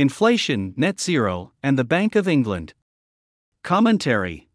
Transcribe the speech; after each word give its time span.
Inflation, 0.00 0.74
Net 0.76 1.00
Zero, 1.00 1.50
and 1.60 1.76
the 1.76 1.82
Bank 1.82 2.14
of 2.14 2.28
England. 2.28 2.72
Commentary 3.64 4.48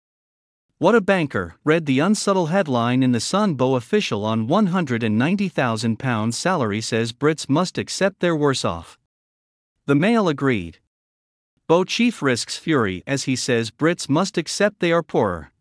What 0.77 0.95
a 0.95 1.01
banker, 1.01 1.55
read 1.65 1.85
the 1.85 1.99
unsubtle 1.99 2.45
headline 2.45 3.03
in 3.03 3.11
the 3.11 3.19
Sun 3.19 3.55
Bow 3.55 3.75
official 3.75 4.23
on 4.23 4.47
£190,000 4.47 6.33
salary 6.33 6.79
says 6.79 7.11
Brits 7.11 7.49
must 7.49 7.77
accept 7.77 8.21
they're 8.21 8.33
worse 8.33 8.63
off. 8.63 8.97
The 9.85 9.95
Mail 9.95 10.29
agreed. 10.29 10.79
Bow 11.67 11.83
chief 11.83 12.21
risks 12.21 12.55
fury 12.55 13.03
as 13.05 13.23
he 13.23 13.35
says 13.35 13.69
Brits 13.69 14.07
must 14.07 14.37
accept 14.37 14.79
they 14.79 14.93
are 14.93 15.03
poorer. 15.03 15.51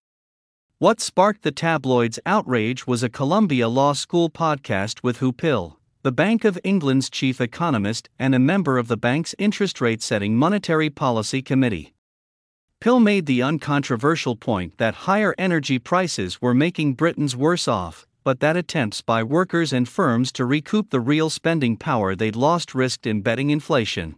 What 0.79 1.01
sparked 1.01 1.43
the 1.43 1.51
tabloid's 1.51 2.21
outrage 2.25 2.87
was 2.87 3.03
a 3.03 3.09
Columbia 3.09 3.69
Law 3.69 3.95
School 3.95 4.31
podcast 4.31 5.03
with 5.03 5.19
Huw 5.19 5.37
Pill, 5.37 5.81
the 6.05 6.11
Bank 6.11 6.45
of 6.45 6.59
England's 6.65 7.09
chief 7.09 7.41
economist 7.41 8.09
and 8.19 8.35
a 8.35 8.39
member 8.41 8.77
of 8.77 8.89
the 8.89 8.97
bank's 8.97 9.37
interest 9.39 9.81
rate 9.81 10.03
setting 10.03 10.35
monetary 10.35 10.91
policy 10.91 11.41
committee. 11.41 11.95
Pill 12.81 12.99
made 12.99 13.27
the 13.27 13.41
uncontroversial 13.41 14.35
point 14.35 14.79
that 14.79 15.07
higher 15.07 15.33
energy 15.39 15.79
prices 15.79 16.43
were 16.43 16.55
making 16.55 16.95
Britons 16.95 17.37
worse 17.37 17.69
off, 17.69 18.05
but 18.25 18.41
that 18.41 18.57
attempts 18.57 19.01
by 19.01 19.23
workers 19.23 19.73
and 19.73 19.89
firms 19.89 20.33
to 20.33 20.45
recoup 20.45 20.91
the 20.91 20.99
real 20.99 21.31
spending 21.31 21.77
power 21.77 22.17
they'd 22.17 22.35
lost 22.35 22.75
risked 22.75 23.07
embedding 23.07 23.51
inflation. 23.51 24.17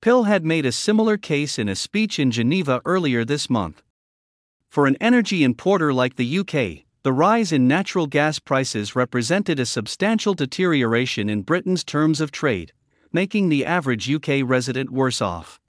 Pill 0.00 0.24
had 0.24 0.44
made 0.44 0.64
a 0.64 0.70
similar 0.70 1.16
case 1.16 1.58
in 1.58 1.68
a 1.68 1.74
speech 1.74 2.20
in 2.20 2.30
Geneva 2.30 2.80
earlier 2.84 3.24
this 3.24 3.50
month. 3.50 3.82
For 4.68 4.86
an 4.86 4.96
energy 5.00 5.42
importer 5.42 5.92
like 5.92 6.14
the 6.14 6.38
UK, 6.38 6.84
the 7.04 7.12
rise 7.12 7.52
in 7.52 7.68
natural 7.68 8.06
gas 8.06 8.38
prices 8.38 8.96
represented 8.96 9.60
a 9.60 9.66
substantial 9.66 10.32
deterioration 10.32 11.28
in 11.28 11.42
Britain's 11.42 11.84
terms 11.84 12.18
of 12.18 12.32
trade, 12.32 12.72
making 13.12 13.50
the 13.50 13.62
average 13.62 14.10
UK 14.10 14.40
resident 14.42 14.88
worse 14.90 15.20
off. 15.20 15.60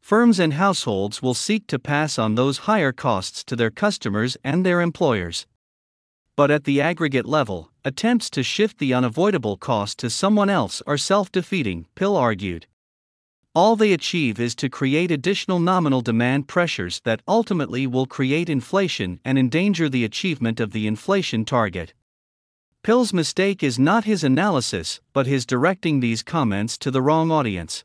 Firms 0.00 0.40
and 0.40 0.54
households 0.54 1.22
will 1.22 1.32
seek 1.32 1.68
to 1.68 1.78
pass 1.78 2.18
on 2.18 2.34
those 2.34 2.66
higher 2.66 2.90
costs 2.90 3.44
to 3.44 3.54
their 3.54 3.70
customers 3.70 4.36
and 4.42 4.66
their 4.66 4.80
employers. 4.80 5.46
But 6.34 6.50
at 6.50 6.64
the 6.64 6.80
aggregate 6.80 7.26
level, 7.26 7.70
attempts 7.84 8.28
to 8.30 8.42
shift 8.42 8.78
the 8.78 8.92
unavoidable 8.92 9.56
cost 9.56 10.00
to 10.00 10.10
someone 10.10 10.50
else 10.50 10.82
are 10.88 10.98
self 10.98 11.30
defeating, 11.30 11.86
Pill 11.94 12.16
argued. 12.16 12.66
All 13.58 13.74
they 13.74 13.92
achieve 13.92 14.38
is 14.38 14.54
to 14.54 14.68
create 14.68 15.10
additional 15.10 15.58
nominal 15.58 16.00
demand 16.00 16.46
pressures 16.46 17.00
that 17.00 17.22
ultimately 17.26 17.88
will 17.88 18.06
create 18.06 18.48
inflation 18.48 19.18
and 19.24 19.36
endanger 19.36 19.88
the 19.88 20.04
achievement 20.04 20.60
of 20.60 20.70
the 20.70 20.86
inflation 20.86 21.44
target. 21.44 21.92
Pill's 22.84 23.12
mistake 23.12 23.64
is 23.64 23.76
not 23.76 24.04
his 24.04 24.22
analysis, 24.22 25.00
but 25.12 25.26
his 25.26 25.44
directing 25.44 25.98
these 25.98 26.22
comments 26.22 26.78
to 26.78 26.92
the 26.92 27.02
wrong 27.02 27.32
audience. 27.32 27.82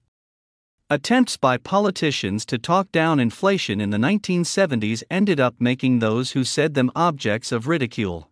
Attempts 0.91 1.37
by 1.37 1.57
politicians 1.57 2.45
to 2.45 2.59
talk 2.59 2.91
down 2.91 3.19
inflation 3.19 3.81
in 3.81 3.89
the 3.89 3.97
1970s 3.97 5.01
ended 5.09 5.39
up 5.39 5.55
making 5.57 5.97
those 5.97 6.33
who 6.33 6.43
said 6.43 6.75
them 6.75 6.91
objects 6.95 7.51
of 7.51 7.65
ridicule. 7.65 8.29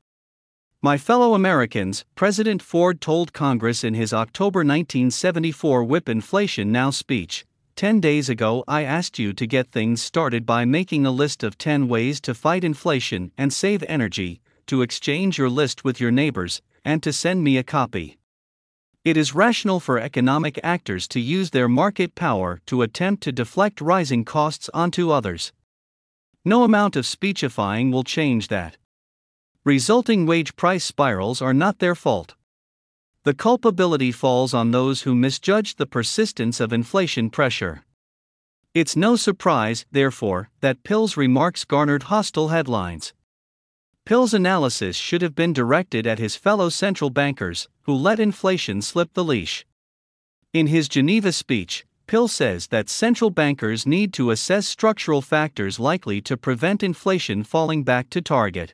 My 0.84 0.98
fellow 0.98 1.36
Americans, 1.36 2.06
President 2.16 2.60
Ford 2.60 3.02
told 3.02 3.34
Congress 3.34 3.84
in 3.84 3.94
his 3.94 4.12
October 4.14 4.62
1974 4.62 5.84
Whip 5.84 6.10
Inflation 6.10 6.72
Now 6.72 6.90
speech 6.90 7.46
10 7.76 8.00
days 8.00 8.30
ago, 8.30 8.64
I 8.68 8.82
asked 8.82 9.20
you 9.20 9.32
to 9.32 9.46
get 9.46 9.72
things 9.72 10.02
started 10.02 10.44
by 10.44 10.66
making 10.66 11.06
a 11.06 11.12
list 11.12 11.44
of 11.44 11.60
10 11.60 11.88
ways 11.88 12.20
to 12.22 12.34
fight 12.34 12.64
inflation 12.64 13.32
and 13.38 13.54
save 13.54 13.84
energy, 13.88 14.42
to 14.66 14.82
exchange 14.82 15.38
your 15.38 15.52
list 15.52 15.84
with 15.84 16.02
your 16.02 16.10
neighbors, 16.10 16.64
and 16.84 17.04
to 17.04 17.14
send 17.14 17.44
me 17.44 17.58
a 17.58 17.64
copy. 17.64 18.18
It 19.06 19.18
is 19.18 19.36
rational 19.36 19.80
for 19.80 20.00
economic 20.00 20.60
actors 20.64 21.08
to 21.10 21.20
use 21.20 21.52
their 21.52 21.70
market 21.70 22.16
power 22.16 22.60
to 22.66 22.82
attempt 22.82 23.22
to 23.22 23.32
deflect 23.32 23.82
rising 23.82 24.26
costs 24.26 24.68
onto 24.74 25.12
others. 25.12 25.54
No 26.44 26.64
amount 26.64 26.96
of 26.96 27.06
speechifying 27.06 27.92
will 27.92 28.04
change 28.04 28.48
that. 28.48 28.78
Resulting 29.64 30.26
wage 30.26 30.56
price 30.56 30.84
spirals 30.84 31.40
are 31.40 31.54
not 31.54 31.78
their 31.78 31.94
fault. 31.94 32.34
The 33.26 33.36
culpability 33.36 34.12
falls 34.12 34.56
on 34.56 34.72
those 34.72 35.04
who 35.04 35.14
misjudged 35.14 35.78
the 35.78 35.86
persistence 35.86 36.60
of 36.60 36.74
inflation 36.74 37.30
pressure. 37.30 37.84
It's 38.74 38.96
no 38.96 39.16
surprise, 39.16 39.86
therefore, 39.92 40.50
that 40.62 40.82
Pill's 40.82 41.16
remarks 41.16 41.64
garnered 41.64 42.04
hostile 42.04 42.48
headlines. 42.48 43.14
Pill's 44.04 44.34
analysis 44.34 44.96
should 44.96 45.22
have 45.22 45.36
been 45.36 45.54
directed 45.54 46.08
at 46.08 46.18
his 46.18 46.36
fellow 46.36 46.70
central 46.70 47.12
bankers, 47.12 47.70
who 47.84 47.94
let 47.94 48.20
inflation 48.20 48.82
slip 48.82 49.14
the 49.14 49.24
leash. 49.24 49.64
In 50.54 50.66
his 50.66 50.90
Geneva 50.90 51.32
speech, 51.32 51.86
Pill 52.08 52.28
says 52.28 52.68
that 52.68 52.90
central 52.90 53.30
bankers 53.30 53.86
need 53.86 54.12
to 54.14 54.32
assess 54.32 54.66
structural 54.66 55.22
factors 55.22 55.80
likely 55.80 56.20
to 56.22 56.36
prevent 56.36 56.82
inflation 56.82 57.44
falling 57.44 57.84
back 57.84 58.10
to 58.10 58.24
target. 58.24 58.74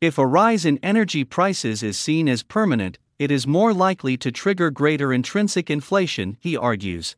If 0.00 0.16
a 0.16 0.24
rise 0.24 0.64
in 0.64 0.78
energy 0.80 1.24
prices 1.24 1.82
is 1.82 1.98
seen 1.98 2.28
as 2.28 2.44
permanent, 2.44 2.98
it 3.18 3.32
is 3.32 3.48
more 3.48 3.74
likely 3.74 4.16
to 4.18 4.30
trigger 4.30 4.70
greater 4.70 5.12
intrinsic 5.12 5.68
inflation, 5.70 6.36
he 6.38 6.56
argues. 6.56 7.16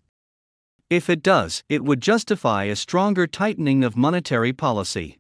If 0.89 1.11
it 1.11 1.23
does, 1.23 1.63
it 1.69 1.85
would 1.85 2.01
justify 2.01 2.65
a 2.65 2.75
stronger 2.75 3.27
tightening 3.27 3.85
of 3.85 3.99
monetary 3.99 4.55
policy. 4.55 5.19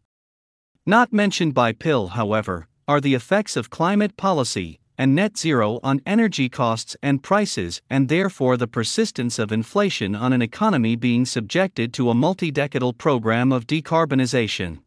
Not 0.86 1.12
mentioned 1.12 1.52
by 1.52 1.72
Pill, 1.72 2.08
however, 2.08 2.66
are 2.88 2.98
the 2.98 3.14
effects 3.14 3.56
of 3.56 3.68
climate 3.68 4.16
policy 4.16 4.80
and 4.96 5.14
net 5.14 5.36
zero 5.36 5.80
on 5.82 6.00
energy 6.06 6.48
costs 6.48 6.96
and 7.02 7.22
prices, 7.22 7.82
and 7.90 8.08
therefore 8.08 8.56
the 8.56 8.68
persistence 8.68 9.38
of 9.38 9.52
inflation 9.52 10.14
on 10.14 10.32
an 10.32 10.40
economy 10.40 10.96
being 10.96 11.26
subjected 11.26 11.92
to 11.92 12.08
a 12.08 12.14
multi 12.14 12.50
decadal 12.50 12.96
program 12.96 13.52
of 13.52 13.66
decarbonization. 13.66 14.78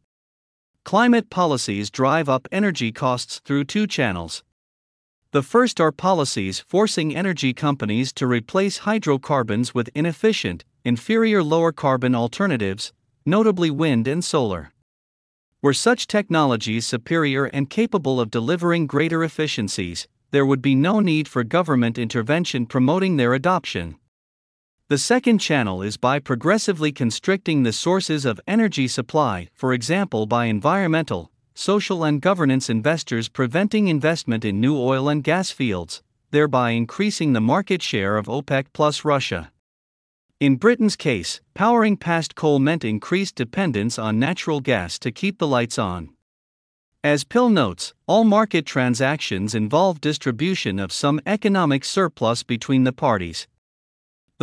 Climate 0.85 1.29
policies 1.29 1.89
drive 1.89 2.27
up 2.27 2.45
energy 2.51 2.91
costs 2.91 3.39
through 3.39 3.63
two 3.63 3.87
channels. 3.87 4.43
The 5.31 5.41
first 5.41 5.79
are 5.79 5.93
policies 5.93 6.59
forcing 6.59 7.15
energy 7.15 7.53
companies 7.53 8.11
to 8.13 8.27
replace 8.27 8.79
hydrocarbons 8.79 9.73
with 9.73 9.89
inefficient, 9.95 10.65
inferior 10.83 11.41
lower 11.41 11.71
carbon 11.71 12.13
alternatives, 12.13 12.91
notably 13.25 13.71
wind 13.71 14.07
and 14.07 14.23
solar. 14.23 14.73
Were 15.61 15.73
such 15.73 16.05
technologies 16.05 16.85
superior 16.85 17.45
and 17.45 17.69
capable 17.69 18.19
of 18.19 18.29
delivering 18.29 18.85
greater 18.85 19.23
efficiencies, 19.23 20.07
there 20.31 20.45
would 20.45 20.61
be 20.61 20.75
no 20.75 20.99
need 20.99 21.29
for 21.29 21.45
government 21.45 21.97
intervention 21.97 22.65
promoting 22.65 23.15
their 23.15 23.33
adoption. 23.33 23.95
The 24.93 24.99
second 24.99 25.39
channel 25.39 25.81
is 25.81 25.97
by 25.97 26.19
progressively 26.19 26.91
constricting 26.91 27.63
the 27.63 27.73
sources 27.73 28.25
of 28.25 28.39
energy 28.45 28.87
supply, 28.87 29.49
for 29.55 29.73
example, 29.73 30.27
by 30.27 30.45
environmental, 30.45 31.31
social, 31.55 32.03
and 32.03 32.21
governance 32.21 32.69
investors 32.69 33.27
preventing 33.27 33.87
investment 33.87 34.45
in 34.45 34.61
new 34.61 34.77
oil 34.77 35.09
and 35.09 35.23
gas 35.23 35.49
fields, 35.49 36.03
thereby 36.29 36.69
increasing 36.69 37.33
the 37.33 37.41
market 37.41 37.81
share 37.81 38.17
of 38.17 38.27
OPEC 38.27 38.65
plus 38.71 39.03
Russia. 39.03 39.51
In 40.39 40.57
Britain's 40.57 40.95
case, 40.95 41.41
powering 41.55 41.97
past 41.97 42.35
coal 42.35 42.59
meant 42.59 42.85
increased 42.85 43.33
dependence 43.33 43.97
on 43.97 44.19
natural 44.19 44.59
gas 44.59 44.99
to 44.99 45.11
keep 45.11 45.39
the 45.39 45.47
lights 45.47 45.79
on. 45.79 46.11
As 47.03 47.23
Pill 47.23 47.49
notes, 47.49 47.95
all 48.05 48.25
market 48.25 48.67
transactions 48.67 49.55
involve 49.55 50.01
distribution 50.01 50.77
of 50.77 50.93
some 50.93 51.19
economic 51.25 51.83
surplus 51.83 52.43
between 52.43 52.83
the 52.83 52.93
parties, 52.93 53.47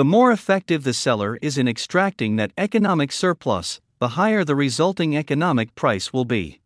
the 0.01 0.05
more 0.05 0.33
effective 0.33 0.83
the 0.83 0.95
seller 0.95 1.39
is 1.43 1.59
in 1.59 1.69
extracting 1.69 2.37
that 2.37 2.53
economic 2.57 3.13
surplus, 3.13 3.83
the 3.99 4.17
higher 4.17 4.43
the 4.45 4.57
resulting 4.57 5.15
economic 5.15 5.75
price 5.75 6.11
will 6.11 6.25
be. 6.25 6.59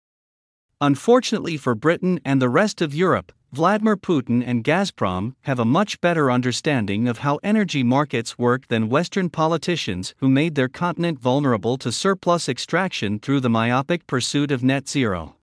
Unfortunately 0.81 1.56
for 1.56 1.75
Britain 1.75 2.21
and 2.25 2.41
the 2.41 2.49
rest 2.49 2.81
of 2.81 2.95
Europe, 2.95 3.33
Vladimir 3.53 3.97
Putin 3.97 4.41
and 4.47 4.62
Gazprom 4.62 5.34
have 5.41 5.59
a 5.59 5.65
much 5.65 6.00
better 6.00 6.31
understanding 6.31 7.09
of 7.09 7.19
how 7.19 7.41
energy 7.43 7.83
markets 7.83 8.39
work 8.39 8.69
than 8.69 8.89
Western 8.89 9.28
politicians 9.28 10.15
who 10.19 10.28
made 10.28 10.54
their 10.54 10.69
continent 10.69 11.19
vulnerable 11.19 11.77
to 11.78 11.91
surplus 11.91 12.48
extraction 12.48 13.19
through 13.19 13.41
the 13.41 13.51
myopic 13.51 14.07
pursuit 14.07 14.53
of 14.53 14.63
net 14.63 14.89
zero. 14.89 15.34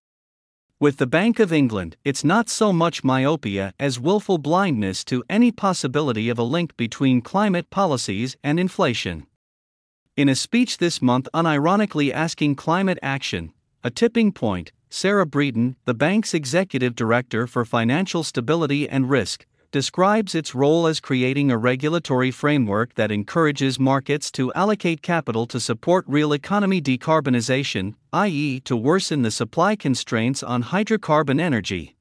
With 0.82 0.96
the 0.96 1.06
Bank 1.06 1.38
of 1.38 1.52
England, 1.52 1.96
it's 2.04 2.24
not 2.24 2.48
so 2.48 2.72
much 2.72 3.04
myopia 3.04 3.72
as 3.78 4.00
willful 4.00 4.38
blindness 4.38 5.04
to 5.04 5.22
any 5.30 5.52
possibility 5.52 6.28
of 6.28 6.40
a 6.40 6.42
link 6.42 6.76
between 6.76 7.20
climate 7.20 7.70
policies 7.70 8.36
and 8.42 8.58
inflation. 8.58 9.28
In 10.16 10.28
a 10.28 10.34
speech 10.34 10.78
this 10.78 11.00
month, 11.00 11.28
unironically 11.32 12.12
asking 12.12 12.56
climate 12.56 12.98
action, 13.00 13.52
a 13.84 13.90
tipping 13.92 14.32
point, 14.32 14.72
Sarah 14.90 15.24
Breeden, 15.24 15.76
the 15.84 15.94
bank's 15.94 16.34
executive 16.34 16.96
director 16.96 17.46
for 17.46 17.64
financial 17.64 18.24
stability 18.24 18.88
and 18.88 19.08
risk, 19.08 19.46
describes 19.72 20.34
its 20.34 20.54
role 20.54 20.86
as 20.86 21.00
creating 21.00 21.50
a 21.50 21.56
regulatory 21.56 22.30
framework 22.30 22.94
that 22.94 23.10
encourages 23.10 23.80
markets 23.80 24.30
to 24.30 24.52
allocate 24.52 25.00
capital 25.00 25.46
to 25.46 25.58
support 25.58 26.04
real 26.06 26.34
economy 26.34 26.80
decarbonization, 26.80 27.94
i.e., 28.12 28.60
to 28.60 28.76
worsen 28.76 29.22
the 29.22 29.30
supply 29.30 29.74
constraints 29.74 30.42
on 30.42 30.62
hydrocarbon 30.62 31.40
energy. 31.40 31.96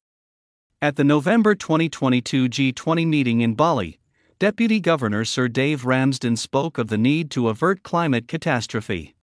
At 0.82 0.98
the 0.98 1.06
November 1.06 1.56
2022 1.56 2.50
G20 2.50 3.08
meeting 3.08 3.40
in 3.40 3.54
Bali, 3.54 4.00
Deputy 4.38 4.80
Governor 4.80 5.24
Sir 5.24 5.48
Dave 5.48 5.86
Ramsden 5.86 6.36
spoke 6.36 6.78
of 6.78 6.90
the 6.90 6.98
need 6.98 7.32
to 7.32 7.48
avert 7.48 7.84
climate 7.84 8.28
catastrophe. 8.28 9.16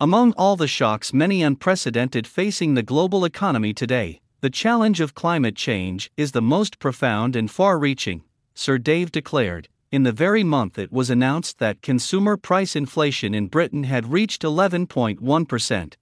Among 0.00 0.32
all 0.38 0.56
the 0.56 0.68
shocks, 0.68 1.12
many 1.12 1.42
unprecedented 1.42 2.26
facing 2.26 2.74
the 2.74 2.82
global 2.82 3.24
economy 3.24 3.74
today, 3.74 4.20
the 4.40 4.50
challenge 4.50 5.00
of 5.00 5.16
climate 5.16 5.56
change 5.56 6.12
is 6.16 6.30
the 6.30 6.40
most 6.40 6.78
profound 6.78 7.34
and 7.34 7.50
far 7.50 7.76
reaching, 7.76 8.22
Sir 8.54 8.78
Dave 8.78 9.10
declared. 9.10 9.68
In 9.90 10.04
the 10.04 10.12
very 10.12 10.44
month 10.44 10.78
it 10.78 10.92
was 10.92 11.10
announced 11.10 11.58
that 11.58 11.82
consumer 11.82 12.36
price 12.36 12.76
inflation 12.76 13.34
in 13.34 13.48
Britain 13.48 13.82
had 13.84 14.12
reached 14.12 14.42
11.1%. 14.42 15.94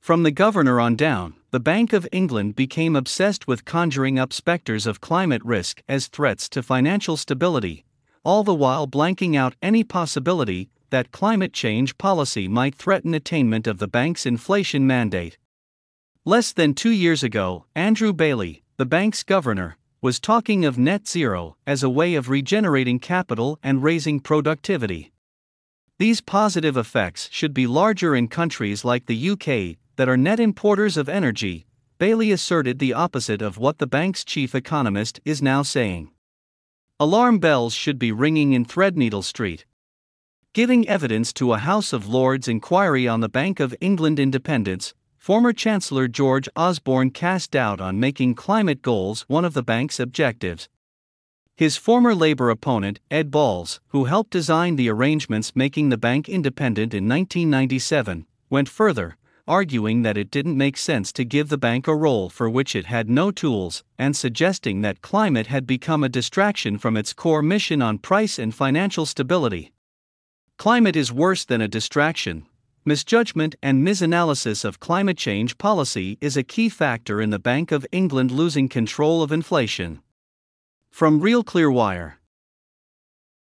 From 0.00 0.22
the 0.24 0.32
governor 0.32 0.80
on 0.80 0.96
down, 0.96 1.34
the 1.52 1.60
Bank 1.60 1.92
of 1.92 2.08
England 2.10 2.56
became 2.56 2.96
obsessed 2.96 3.46
with 3.46 3.64
conjuring 3.64 4.18
up 4.18 4.32
specters 4.32 4.84
of 4.84 5.00
climate 5.00 5.42
risk 5.44 5.80
as 5.88 6.08
threats 6.08 6.48
to 6.48 6.62
financial 6.62 7.16
stability, 7.16 7.84
all 8.24 8.42
the 8.42 8.52
while 8.52 8.88
blanking 8.88 9.36
out 9.36 9.54
any 9.62 9.84
possibility 9.84 10.70
that 10.90 11.12
climate 11.12 11.52
change 11.52 11.96
policy 11.98 12.48
might 12.48 12.74
threaten 12.74 13.14
attainment 13.14 13.68
of 13.68 13.78
the 13.78 13.88
bank's 13.88 14.26
inflation 14.26 14.86
mandate. 14.86 15.38
Less 16.26 16.52
than 16.52 16.72
two 16.72 16.90
years 16.90 17.22
ago, 17.22 17.66
Andrew 17.74 18.14
Bailey, 18.14 18.62
the 18.78 18.86
bank's 18.86 19.22
governor, 19.22 19.76
was 20.00 20.18
talking 20.18 20.64
of 20.64 20.78
net 20.78 21.06
zero 21.06 21.58
as 21.66 21.82
a 21.82 21.90
way 21.90 22.14
of 22.14 22.30
regenerating 22.30 22.98
capital 22.98 23.58
and 23.62 23.82
raising 23.82 24.20
productivity. 24.20 25.12
These 25.98 26.22
positive 26.22 26.78
effects 26.78 27.28
should 27.30 27.52
be 27.52 27.66
larger 27.66 28.16
in 28.16 28.28
countries 28.28 28.86
like 28.86 29.04
the 29.04 29.30
UK, 29.32 29.76
that 29.96 30.08
are 30.08 30.16
net 30.16 30.40
importers 30.40 30.96
of 30.96 31.10
energy, 31.10 31.66
Bailey 31.98 32.32
asserted 32.32 32.78
the 32.78 32.94
opposite 32.94 33.42
of 33.42 33.58
what 33.58 33.76
the 33.76 33.86
bank's 33.86 34.24
chief 34.24 34.54
economist 34.54 35.20
is 35.26 35.42
now 35.42 35.62
saying. 35.62 36.10
Alarm 36.98 37.38
bells 37.38 37.74
should 37.74 37.98
be 37.98 38.12
ringing 38.12 38.54
in 38.54 38.64
Threadneedle 38.64 39.24
Street. 39.24 39.66
Giving 40.54 40.88
evidence 40.88 41.34
to 41.34 41.52
a 41.52 41.58
House 41.58 41.92
of 41.92 42.08
Lords 42.08 42.48
inquiry 42.48 43.06
on 43.06 43.20
the 43.20 43.28
Bank 43.28 43.60
of 43.60 43.74
England 43.82 44.18
independence, 44.18 44.94
former 45.24 45.54
Chancellor 45.54 46.06
George 46.06 46.50
Osborne 46.54 47.08
cast 47.08 47.52
doubt 47.52 47.80
on 47.80 47.98
making 47.98 48.34
climate 48.34 48.82
goals 48.82 49.22
one 49.22 49.42
of 49.42 49.54
the 49.54 49.62
bank's 49.62 49.98
objectives. 49.98 50.68
His 51.56 51.78
former 51.78 52.14
Labour 52.14 52.50
opponent, 52.50 53.00
Ed 53.10 53.30
Balls, 53.30 53.80
who 53.88 54.04
helped 54.04 54.32
design 54.32 54.76
the 54.76 54.90
arrangements 54.90 55.56
making 55.56 55.88
the 55.88 55.96
bank 55.96 56.28
independent 56.28 56.92
in 56.92 57.08
1997, 57.08 58.26
went 58.50 58.68
further, 58.68 59.16
arguing 59.48 60.02
that 60.02 60.18
it 60.18 60.30
didn't 60.30 60.58
make 60.58 60.76
sense 60.76 61.10
to 61.14 61.24
give 61.24 61.48
the 61.48 61.56
bank 61.56 61.88
a 61.88 61.96
role 61.96 62.28
for 62.28 62.50
which 62.50 62.76
it 62.76 62.84
had 62.84 63.08
no 63.08 63.30
tools, 63.30 63.82
and 63.98 64.14
suggesting 64.14 64.82
that 64.82 65.00
climate 65.00 65.46
had 65.46 65.66
become 65.66 66.04
a 66.04 66.10
distraction 66.10 66.76
from 66.76 66.98
its 66.98 67.14
core 67.14 67.40
mission 67.40 67.80
on 67.80 67.96
price 67.96 68.38
and 68.38 68.54
financial 68.54 69.06
stability. 69.06 69.72
Climate 70.58 70.96
is 70.96 71.10
worse 71.10 71.46
than 71.46 71.62
a 71.62 71.66
distraction. 71.66 72.44
Misjudgment 72.86 73.54
and 73.62 73.82
misanalysis 73.82 74.62
of 74.62 74.78
climate 74.78 75.16
change 75.16 75.56
policy 75.56 76.18
is 76.20 76.36
a 76.36 76.42
key 76.42 76.68
factor 76.68 77.18
in 77.18 77.30
the 77.30 77.38
Bank 77.38 77.72
of 77.72 77.86
England 77.92 78.30
losing 78.30 78.68
control 78.68 79.22
of 79.22 79.32
inflation. 79.32 80.02
From 80.90 81.20
Real 81.20 81.42
Clear 81.42 81.70
Wire 81.70 82.18